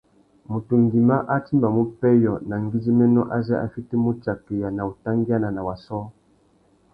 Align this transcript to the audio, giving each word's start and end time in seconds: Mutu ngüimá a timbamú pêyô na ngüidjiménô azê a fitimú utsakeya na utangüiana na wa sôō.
Mutu 0.51 0.73
ngüimá 0.83 1.15
a 1.33 1.35
timbamú 1.45 1.81
pêyô 1.99 2.33
na 2.47 2.55
ngüidjiménô 2.63 3.21
azê 3.35 3.55
a 3.65 3.67
fitimú 3.73 4.07
utsakeya 4.13 4.69
na 4.73 4.83
utangüiana 4.91 5.49
na 5.53 5.61
wa 5.67 5.75
sôō. 5.85 6.05